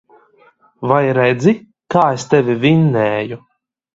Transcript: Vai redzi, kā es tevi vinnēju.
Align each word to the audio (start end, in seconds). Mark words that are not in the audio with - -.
Vai 0.91 1.01
redzi, 1.17 1.53
kā 1.95 2.07
es 2.17 2.27
tevi 2.33 2.57
vinnēju. 2.65 3.41